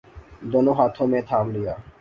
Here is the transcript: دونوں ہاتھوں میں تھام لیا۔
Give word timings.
دونوں 0.51 0.73
ہاتھوں 0.73 1.07
میں 1.07 1.21
تھام 1.21 1.45
لیا۔ 1.51 1.73